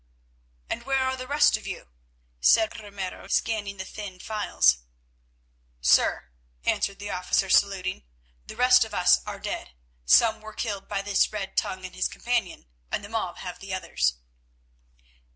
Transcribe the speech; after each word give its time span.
"And 0.67 0.81
where 0.81 0.97
are 1.03 1.15
the 1.15 1.27
rest 1.27 1.57
of 1.57 1.67
you?" 1.67 1.89
said 2.39 2.75
Ramiro, 2.79 3.27
scanning 3.27 3.77
the 3.77 3.85
thin 3.85 4.17
files. 4.17 4.79
"Sir," 5.79 6.31
answered 6.65 6.97
the 6.97 7.11
officer 7.11 7.51
saluting, 7.51 8.05
"the 8.47 8.55
rest 8.55 8.83
of 8.83 8.95
us 8.95 9.19
are 9.27 9.37
dead. 9.39 9.75
Some 10.03 10.41
were 10.41 10.53
killed 10.53 10.87
by 10.87 11.03
this 11.03 11.31
red 11.31 11.53
rogue 11.63 11.85
and 11.85 11.93
his 11.93 12.07
companion, 12.07 12.65
and 12.91 13.03
the 13.05 13.09
mob 13.09 13.37
have 13.37 13.59
the 13.59 13.75
others." 13.75 14.15